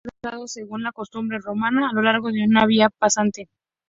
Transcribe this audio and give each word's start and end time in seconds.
Fue 0.03 0.09
enterrado, 0.15 0.47
según 0.47 0.81
la 0.81 0.91
costumbre 0.91 1.37
romana, 1.39 1.87
a 1.87 1.93
lo 1.93 2.01
largo 2.01 2.31
de 2.31 2.43
una 2.47 2.65
via 2.65 2.89
pasante. 2.89 3.49